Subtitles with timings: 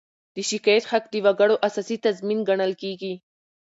[0.35, 3.13] د شکایت حق د وګړو اساسي تضمین ګڼل کېږي.